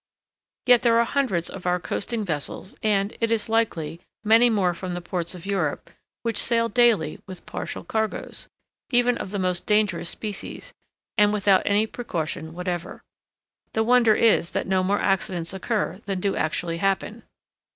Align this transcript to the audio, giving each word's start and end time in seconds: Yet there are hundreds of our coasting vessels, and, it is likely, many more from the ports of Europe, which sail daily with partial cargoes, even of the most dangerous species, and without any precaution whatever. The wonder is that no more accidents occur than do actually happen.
Yet 0.65 0.81
there 0.81 0.97
are 0.99 1.05
hundreds 1.05 1.47
of 1.47 1.67
our 1.67 1.79
coasting 1.79 2.25
vessels, 2.25 2.73
and, 2.81 3.15
it 3.21 3.29
is 3.29 3.47
likely, 3.47 4.01
many 4.23 4.49
more 4.49 4.73
from 4.73 4.95
the 4.95 4.99
ports 4.99 5.35
of 5.35 5.45
Europe, 5.45 5.91
which 6.23 6.39
sail 6.39 6.67
daily 6.69 7.21
with 7.27 7.45
partial 7.45 7.83
cargoes, 7.83 8.47
even 8.89 9.15
of 9.19 9.29
the 9.29 9.37
most 9.37 9.67
dangerous 9.67 10.09
species, 10.09 10.73
and 11.19 11.31
without 11.31 11.61
any 11.65 11.85
precaution 11.85 12.55
whatever. 12.55 13.03
The 13.73 13.83
wonder 13.83 14.15
is 14.15 14.53
that 14.53 14.65
no 14.65 14.81
more 14.81 14.97
accidents 14.99 15.53
occur 15.53 16.01
than 16.05 16.19
do 16.19 16.35
actually 16.35 16.77
happen. 16.77 17.21